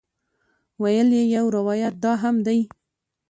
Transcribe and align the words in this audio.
ویل 0.81 1.09
یې 1.17 1.23
یو 1.35 1.45
روایت 1.57 1.93
دا 2.03 2.13
هم 2.23 2.35
دی. 2.47 2.59